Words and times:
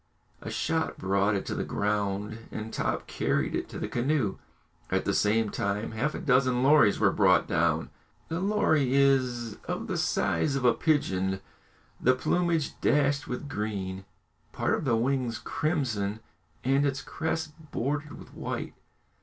A 0.41 0.49
shot 0.49 0.97
brought 0.97 1.35
it 1.35 1.45
to 1.45 1.53
the 1.53 1.63
ground, 1.63 2.39
and 2.49 2.73
Top 2.73 3.05
carried 3.05 3.53
it 3.53 3.69
to 3.69 3.77
the 3.77 3.87
canoe. 3.87 4.39
At 4.89 5.05
the 5.05 5.13
same 5.13 5.51
time 5.51 5.91
half 5.91 6.15
a 6.15 6.19
dozen 6.19 6.63
lories 6.63 6.99
were 6.99 7.11
brought 7.11 7.45
down. 7.47 7.91
The 8.27 8.39
lory 8.39 8.95
is 8.95 9.57
of 9.67 9.85
the 9.85 9.97
size 9.99 10.55
of 10.55 10.65
a 10.65 10.73
pigeon, 10.73 11.39
the 12.01 12.15
plumage 12.15 12.81
dashed 12.81 13.27
with 13.27 13.47
green, 13.47 14.05
part 14.53 14.73
of 14.73 14.85
the 14.85 14.95
wings 14.97 15.37
crimson, 15.37 16.21
and 16.63 16.83
its 16.83 17.03
crest 17.03 17.53
bordered 17.69 18.17
with 18.17 18.33
white. 18.33 18.73